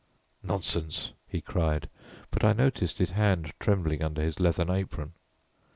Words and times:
"Nonsense," 0.41 1.13
he 1.27 1.41
cried, 1.41 1.87
but 2.31 2.43
I 2.43 2.53
noticed 2.53 2.97
his 2.97 3.11
hand 3.11 3.53
trembling 3.59 4.01
under 4.01 4.23
his 4.23 4.39
leathern 4.39 4.71
apron. 4.71 5.13